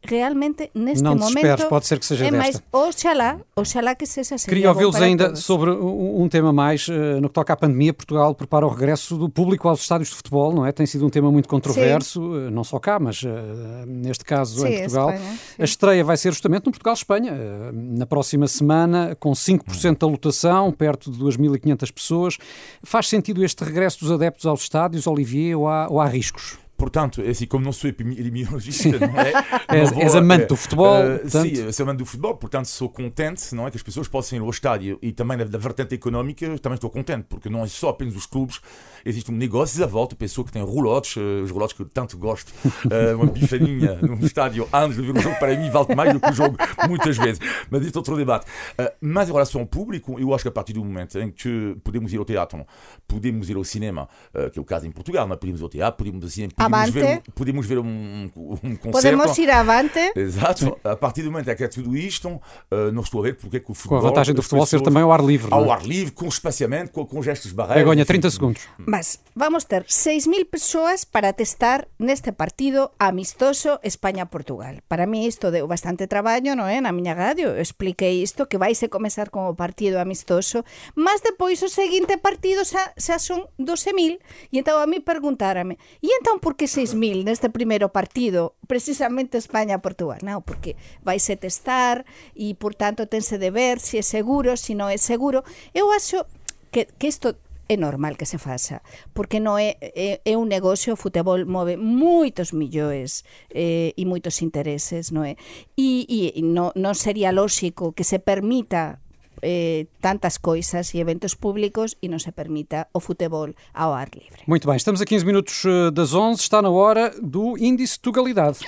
[0.06, 2.64] realmente neste Não momento pode ser que seja é desta.
[2.72, 5.44] oxalá, oxalá que seja seria Queria bom ouvi-los ainda todos.
[5.44, 7.94] sobre um um tema mais eh, no que toca à pandemia.
[7.94, 10.72] Portugal prepara o regresso do público aos estádios de futebol, não é?
[10.72, 14.68] Tem sido um tema muito controverso, eh, não só cá, mas eh, neste caso Sim,
[14.68, 15.12] em Portugal.
[15.12, 15.62] Espanha, sim.
[15.62, 17.34] A estreia vai ser justamente no Portugal-Espanha,
[17.74, 22.38] na próxima semana, com 5% da lotação, perto de 2.500 pessoas.
[22.84, 26.58] Faz sentido este regresso dos adeptos aos estádios, Olivier, ou há, ou há riscos?
[26.76, 29.32] Portanto, é assim, como não sou epidemiologista, não é?
[29.70, 31.56] És- amante do futebol, eh, portanto.
[31.56, 33.72] Sim, sou amante do futebol, portanto sou contente, não é?
[33.72, 37.26] Que as pessoas possam ir ao estádio e também da, vertente económica, também estou contente,
[37.30, 38.60] porque não é só apenas os clubes,
[39.06, 42.18] existe um negócio à volta, pessoa que tem roulotes, eh, os roulotes que eu tanto
[42.18, 42.52] gosto,
[42.90, 46.20] eh, uma bifaninha num estádio antes de ver o jogo, para mim vale mais do
[46.20, 46.58] que o jogo,
[46.88, 47.40] muitas vezes.
[47.70, 48.46] Mas isto é outro debate.
[48.78, 51.76] Eh, mas em relação ao público, eu acho que a partir do momento em que
[51.84, 52.66] podemos ir ao teatro,
[53.08, 55.38] podemos ir ao cinema, eh, que é o caso em Portugal, não é?
[55.38, 56.92] podemos ir ao teatro, podemos, assim, podemos Avante.
[56.92, 58.92] ver, podemos ver um, um, concerto.
[58.92, 60.12] Podemos ir avante.
[60.16, 60.78] Exato.
[60.84, 62.40] A partir do momento em que é tudo isto,
[62.72, 63.98] eh, não estou a ver porque é que o Com futebol.
[64.00, 65.50] a vantagem do futebol ser pessoas- também ao ar livre.
[65.50, 65.62] não é?
[65.64, 67.82] Ao ar livre, com espaciamento, com, com gestos de barreira.
[67.82, 68.08] Begonha, enfim.
[68.14, 68.62] 30 segundos.
[68.78, 74.78] Mas vamos ter 6.000 persoas para testar neste partido amistoso España-Portugal.
[74.88, 76.80] Para mí isto deu bastante traballo, non é?
[76.82, 80.64] Na miña radio eu expliquei isto, que vais a comezar con o partido amistoso,
[80.96, 84.20] mas depois o seguinte partido xa, xa son 12.000.
[84.52, 90.22] E entón a mí preguntárame, e entón por porque 6.000 neste primeiro partido, precisamente España-Portugal,
[90.22, 90.46] non?
[90.46, 92.06] Porque vaise testar
[92.38, 95.42] e, por tanto, tense de ver se é seguro, se non é seguro.
[95.74, 96.30] Eu acho
[96.70, 98.86] que, que isto é normal que se faça,
[99.18, 104.46] porque non é, é, é un negocio, o futebol move moitos millóns eh, e moitos
[104.46, 105.34] intereses, non é?
[105.74, 109.02] E, e non, non sería lógico que se permita
[109.44, 114.48] eh, tantas coisas e eventos públicos e non se permita o futebol ao ar livre.
[114.48, 118.64] Muito bem, estamos a 15 minutos eh, das 11, está na hora do índice Tugalidade.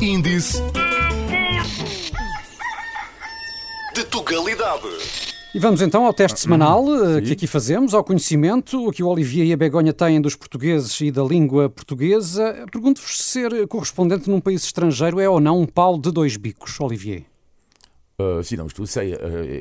[0.00, 0.64] Índice
[3.94, 4.88] de Tugalidade.
[5.54, 9.46] E vamos então ao teste semanal eh, que aqui fazemos, ao conhecimento que o Olivier
[9.46, 12.66] e a Begonha têm dos portugueses e da língua portuguesa.
[12.72, 16.80] Pergunto-vos se ser correspondente num país estrangeiro é ou não um pau de dois bicos,
[16.80, 17.22] Olivier.
[18.18, 19.18] Uh, sim, não, isto sei uh,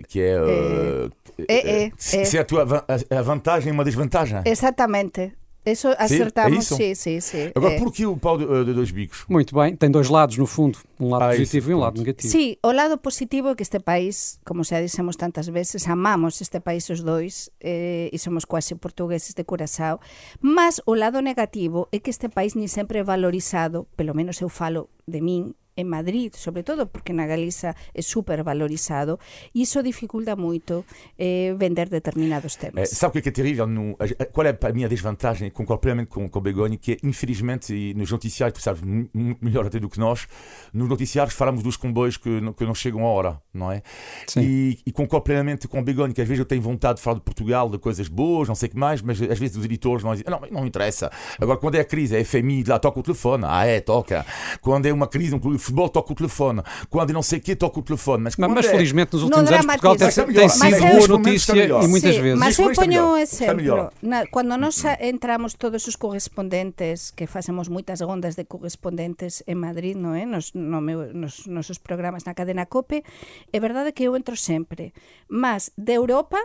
[0.08, 0.39] que é.
[0.42, 1.12] Uh,
[1.48, 2.26] É, é, se, é.
[2.26, 4.42] se a tua a, a vantagem é uma desvantagem.
[4.46, 5.34] Exactamente.
[5.66, 6.76] Eso acertamos, isso?
[6.76, 7.52] sí, sí, sí.
[7.56, 9.24] Agora, Eh, por que o pau de, de dois bicos?
[9.30, 11.98] Muito bem, tem dois lados no fundo, um lado Ah, isso, positivo e um lado
[12.00, 12.30] negativo.
[12.30, 16.60] Sí, o lado positivo é que este país, como xa dixemos tantas veces, amamos este
[16.60, 20.02] país os dois eh, e somos quase portugueses de Curazao,
[20.42, 24.50] mas o lado negativo é que este país ni sempre é valorizado, pelo menos eu
[24.50, 29.20] falo de min, en Madrid, sobre todo porque na Galiza é super valorizado
[29.54, 30.86] e iso dificulta moito
[31.18, 32.90] eh, vender determinados temas.
[32.90, 33.66] sabe o que é, é terrível?
[33.68, 35.50] No, a- a- qual é a minha desvantagem?
[35.50, 39.12] Concordo plenamente com, com o Begonha, que é, infelizmente, e nos noticiários, tu sabes muito
[39.44, 40.28] melhor até do que nós,
[40.74, 43.82] nos noticiários falamos dos comboios que, não- que não chegam à hora, não é?
[44.28, 44.42] Sim.
[44.42, 47.16] E, e concordo plenamente com o Begonha, que às vezes eu tenho vontade de falar
[47.18, 50.04] de Portugal, de coisas boas, não sei o que mais, mas às vezes os editores
[50.04, 51.12] não dizem, não, não interessa.
[51.40, 53.44] Agora, quando é a crise, é FMI, lá toca o telefone.
[53.48, 54.26] Ah, é, toca.
[54.62, 56.62] Quando é uma crise, um clube futebol, toca o telefone.
[56.89, 58.23] Quando é não sei o quê, toca o telefone.
[58.23, 60.26] Mas, Mas, quando mas é- felizmente nos Não últimos anos Portugal tem, dramatiza.
[60.26, 62.39] tem Está sido boa Mas é- notícia e muitas Sí, vezes.
[62.39, 63.23] Mas eu un Está
[63.54, 63.89] exemplo.
[64.02, 69.56] Na, cuando nos a- entramos todos os correspondentes, que facemos moitas rondas de correspondentes en
[69.56, 70.26] Madrid, no é?
[70.26, 73.04] Nos, no meu, nos nosos programas na cadena COPE,
[73.52, 74.93] é verdade que eu entro sempre.
[75.30, 76.38] Mas de Europa,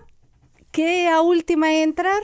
[0.70, 2.22] que é a última a entrar?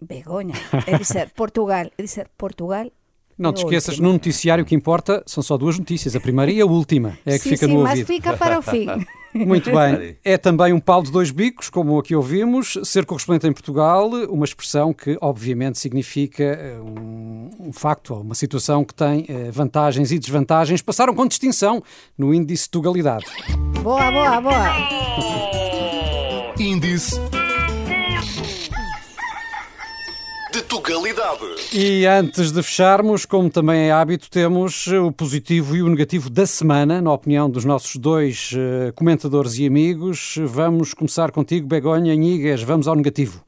[0.00, 0.54] Begoña.
[0.86, 1.90] É dizer, Portugal.
[1.96, 2.90] É dizer, Portugal
[3.38, 4.08] Não te esqueças, última.
[4.08, 7.18] no noticiário o que importa são só duas notícias, a primeira e a última.
[7.24, 8.06] É a que sim, fica sim, no mas ouvido.
[8.06, 8.86] fica para o fim.
[9.34, 10.16] Muito bem.
[10.24, 12.78] É também um pau de dois bicos, como aqui ouvimos.
[12.84, 18.34] Ser correspondente em Portugal, uma expressão que obviamente significa eh, um, um facto, ou uma
[18.34, 20.80] situação que tem eh, vantagens e desvantagens.
[20.80, 21.82] Passaram com distinção
[22.16, 23.26] no índice de Tugalidade.
[23.82, 24.66] boa, boa, boa.
[26.58, 27.20] Índice
[30.66, 31.44] de Tugalidade.
[31.72, 36.28] E antes de fecharmos, como também é hábito, temos eh, o positivo e o negativo
[36.28, 40.34] da semana, na opinião dos nossos dois eh, comentadores e amigos.
[40.44, 42.62] Vamos começar contigo, Begonha Inigas.
[42.62, 43.44] Vamos ao negativo.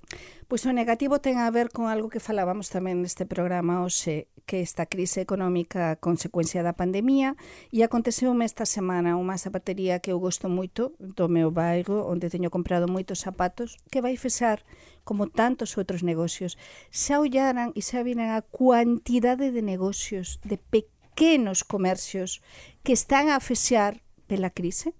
[0.49, 4.65] Pois o negativo ten a ver con algo que falábamos tamén neste programa hoxe, que
[4.65, 7.37] esta crise económica a consecuencia da pandemia
[7.69, 12.49] e aconteceume esta semana unha zapatería que eu gosto moito do meu bairro, onde teño
[12.49, 14.65] comprado moitos zapatos, que vai fechar
[15.05, 16.57] como tantos outros negocios.
[16.89, 22.41] Xa ollaran e xa viran a cuantidade de negocios, de pequenos comercios
[22.81, 24.97] que están a fechar pela crise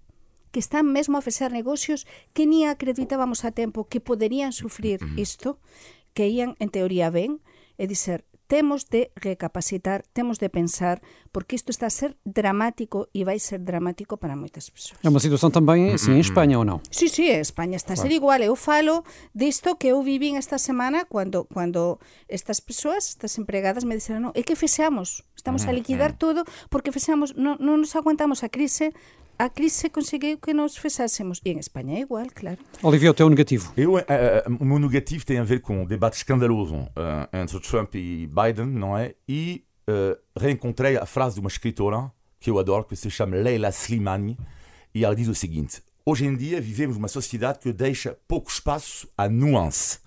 [0.51, 5.59] que están mesmo a fechar negocios que ni acreditábamos a tempo que poderían sufrir isto,
[6.13, 7.41] que ían, en teoría, ben,
[7.79, 13.21] e dizer, temos de recapacitar, temos de pensar, porque isto está a ser dramático e
[13.21, 14.97] vai ser dramático para moitas persoas.
[15.05, 16.81] É unha situación tamén, eh, sí, en España ou non?
[16.89, 18.41] Sí, sí, España está a ser igual.
[18.41, 19.05] Eu falo
[19.37, 24.29] disto que eu vivín esta semana cando, cando estas persoas, estas empregadas, me dixeron, no,
[24.33, 26.41] é que fexamos, estamos a liquidar todo
[26.73, 28.97] porque fexamos, non, non nos aguantamos a crise,
[29.39, 31.39] a crise conseguiu que nos fexásemos.
[31.45, 32.59] E en España é igual, claro.
[32.83, 33.71] Olivia, o teu negativo.
[33.77, 37.95] Eu, eh, o meu negativo tem a ver com um debate escandaloso eh, entre Trump
[37.95, 39.15] e Biden, não é?
[39.25, 43.69] E eh, reencontrei a frase de uma escritora que eu adoro, que se chama Leila
[43.69, 44.37] Slimani,
[44.93, 49.07] e ela diz o seguinte: Hoje em dia vivemos numa sociedade que deixa pouco espaço
[49.17, 49.99] à nuance.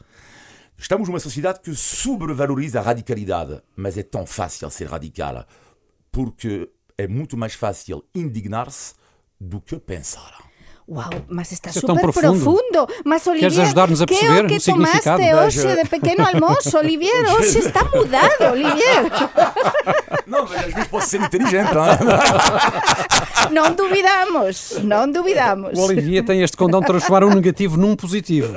[0.76, 5.46] Estamos numa sociedade que sobrevaloriza a radicalidade, mas é tão fácil ser radical,
[6.10, 6.68] porque
[6.98, 9.00] é muito mais fácil indignar-se
[9.42, 10.38] do que pensar.
[10.88, 12.42] Uau, mas está Isso é tão super profundo.
[12.42, 12.80] profundo.
[13.04, 15.22] Mas Olivier, Queres ajudar-nos a que é perceber o que o significado?
[15.22, 15.76] tomaste Veja.
[15.76, 17.22] de pequeno almoço, Olivier?
[17.32, 19.02] Hoxe está mudado, Olivier.
[20.26, 21.98] Não, mas às vezes posso ser inteligente, hein?
[23.52, 25.76] Non duvidamos, non duvidamos.
[25.78, 28.54] O Olivia tem este condão de transformar um negativo num positivo.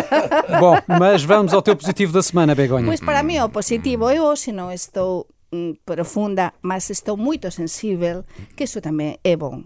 [0.60, 2.86] Bom, mas vamos ao teu positivo da semana, Begonha.
[2.86, 8.22] Pois para mí o positivo, eu hoxe non estou mm, profunda, mas estou moito sensível,
[8.54, 9.64] que iso tamén é bon.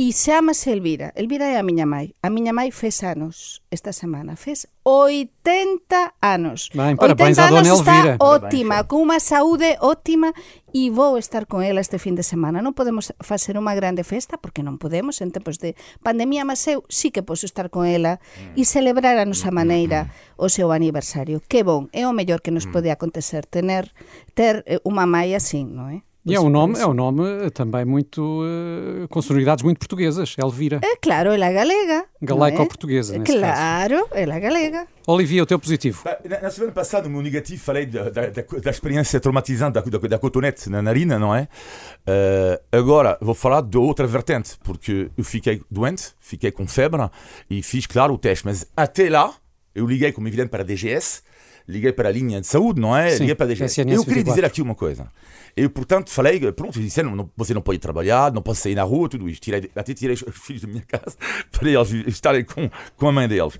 [0.00, 1.10] E chamase Elvira.
[1.16, 2.14] Elvira é a miña mãe.
[2.22, 4.38] A miña mãe fez anos esta semana.
[4.38, 6.70] Fez 80 anos.
[6.72, 10.30] Ben, 80 anos está ótima, con unha saúde ótima
[10.70, 12.62] e vou estar con ela este fin de semana.
[12.62, 15.74] Non podemos facer unha grande festa porque non podemos en tempos de
[16.06, 18.22] pandemia, mas eu sí que posso estar con ela
[18.54, 21.42] e celebrar a nosa maneira o seu aniversario.
[21.50, 23.90] Que bon, é o mellor que nos pode acontecer tener
[24.38, 26.06] ter eh, unha mãe así, non é?
[26.28, 30.34] E é um nome, é um nome eh, também muito eh, com sonoridades muito portuguesas,
[30.36, 30.80] Elvira.
[30.82, 32.04] É claro, ela é galega.
[32.20, 33.20] Galaico-portuguesa, é?
[33.20, 34.86] Claro, ela é galega.
[35.06, 36.02] Olivia, o teu positivo.
[36.28, 39.80] Na, na semana passada, no meu negativo, falei da, da, da, da experiência traumatizante da,
[39.80, 41.48] da, da cotonete na narina, não é?
[42.06, 47.08] Eh, agora vou falar de outra vertente, porque eu fiquei doente, fiquei com febre
[47.48, 48.44] e fiz, claro, o teste.
[48.44, 49.32] Mas até lá,
[49.74, 51.22] eu liguei, como evidente, para a DGS,
[51.68, 53.10] liguei para a linha de saúde, não é?
[53.10, 53.80] Sim, liguei para a DGS.
[53.80, 54.24] Eu queria 24.
[54.24, 55.12] dizer aqui uma coisa.
[55.54, 59.08] Eu, portanto, falei, pronto, disseram, não, você não pode trabalhar, não pode sair na rua,
[59.08, 59.42] tudo isto.
[59.42, 61.16] Tirei, até tirei os filhos da minha casa
[61.52, 63.58] para eles estarem com, com a mãe deles.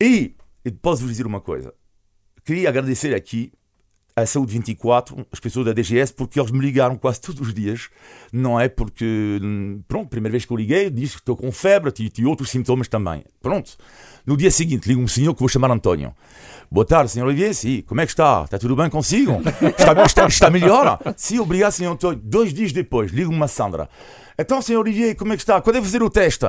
[0.00, 1.72] E, e posso vos dizer uma coisa.
[2.44, 3.52] Queria agradecer aqui
[4.22, 7.88] à Saúde 24, as pessoas da DGS, porque eles me ligaram quase todos os dias.
[8.32, 9.40] Não é porque,
[9.86, 13.24] pronto, primeira vez que eu liguei, disse que estou com febre, tive outros sintomas também.
[13.40, 13.76] Pronto.
[14.26, 16.14] No dia seguinte, ligo um senhor que vou chamar António.
[16.70, 17.54] Boa tarde, senhor Olivier.
[17.54, 18.42] Sim, como é que está?
[18.44, 19.40] Está tudo bem consigo?
[19.78, 20.98] Está, está, está melhor?
[21.16, 22.20] Sim, obrigado, senhor António.
[22.22, 23.88] Dois dias depois, ligo uma Sandra.
[24.40, 25.60] Então, senhor Olivier, como é que está?
[25.60, 26.46] Quando é fazer o teste?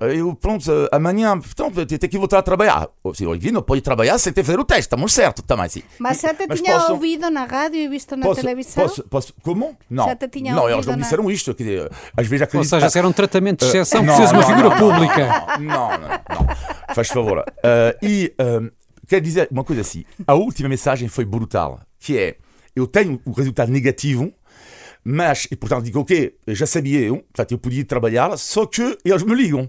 [0.00, 2.88] Eu, pronto, eh, amanhã, então, tem que voltar a trabalhar.
[3.02, 5.68] O senhor Olivier não pode trabalhar sem ter que fazer o teste, estamos certo também,
[5.68, 5.82] sim.
[5.98, 8.84] Mas já te Mas tinha posso- ouvido na rádio e visto na Posso, televisão?
[8.86, 9.76] posso, posso, como?
[9.90, 11.52] Não, Já te tinha não eles ouvido não na- disseram isto.
[11.52, 12.70] Quer dizer, às vezes Ou acredito...
[12.70, 14.92] seja, se era um tratamento de exceção, Não, precisas de uma não, figura não, não,
[14.94, 15.58] pública.
[15.58, 16.08] Não, não, não.
[16.08, 16.94] não.
[16.94, 17.38] Faz favor.
[17.40, 18.70] Uh, e um,
[19.08, 20.04] quero dizer uma coisa assim.
[20.26, 22.36] A última mensagem foi brutal, que é,
[22.76, 24.32] eu tenho o resultado negativo,
[25.04, 29.22] mas, e portanto digo, ok, já sabia eu, portanto eu podia trabalhar, só que eles
[29.22, 29.68] me ligam.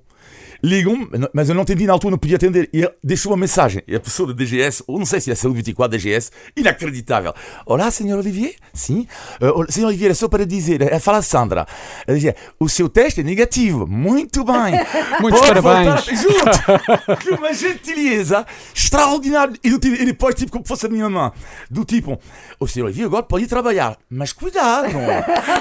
[0.66, 2.70] Ligam, mas eu não entendi na altura, não podia atender.
[2.72, 3.84] E ele deixou uma mensagem.
[3.86, 6.32] E a pessoa da DGS, ou não sei se é a Saúde 24 da DGS,
[6.56, 7.34] inacreditável.
[7.66, 8.56] Olá, senhor Olivier?
[8.74, 9.06] Sim?
[9.42, 11.68] Uh, senhor Olivier, é só para dizer, é, fala Sandra.
[12.08, 13.86] Ela dizia, o seu teste é negativo.
[13.86, 14.74] Muito bem.
[15.20, 16.06] Muitos Pode parabéns.
[16.06, 17.18] Juro!
[17.20, 19.54] que uma gentileza extraordinária.
[19.62, 21.30] E, tipo- e depois, tipo, como fosse a minha mãe.
[21.70, 22.18] Do tipo,
[22.58, 23.98] o senhor Olivier agora pode ir trabalhar.
[24.10, 24.88] Mas cuidado!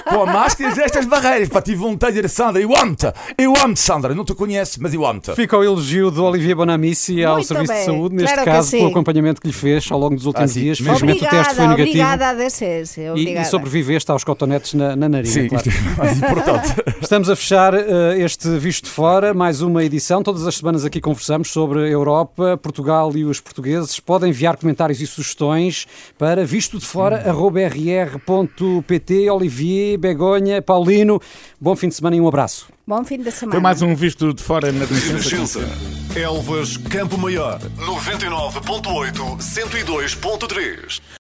[0.09, 1.49] com a máscara e estas barreiras.
[1.49, 3.07] Para tive vontade de dizer, Sandra, eu amo-te.
[3.37, 4.15] Eu amo-te, Sandra.
[4.15, 5.35] Não te conheço, mas eu amo-te.
[5.35, 8.71] Fica o elogio do Olivier Bonamici ao Muito Serviço de bem, Saúde, neste claro caso,
[8.73, 10.79] pelo acompanhamento que lhe fez ao longo dos últimos Ah, dias.
[10.79, 11.89] Felizmente o teste foi negativo.
[11.89, 13.01] obrigada a DSS.
[13.01, 13.47] E, Obrigada.
[13.47, 15.65] e sobreviveste aos cotonetes na, na narina, Sim, claro.
[15.69, 16.75] é mais importante.
[17.01, 20.23] Estamos a fechar eh, este Visto de Fora, mais uma edição.
[20.23, 23.99] Todas as semanas aqui conversamos sobre a Europa, Portugal e os portugueses.
[24.01, 25.87] Podem enviar comentários e sugestões
[26.19, 29.31] para vistodefora.rr.pt.
[29.31, 31.21] Olivier, Begonha, Paulino,
[31.61, 32.72] bom fim de semana e um abraço.
[32.87, 33.53] Bom fim de semana.
[33.53, 35.61] Foi mais um visto de fora na Renascença.
[36.17, 37.61] Elvas Campo Maior.
[37.79, 41.03] 99.8, 102.3.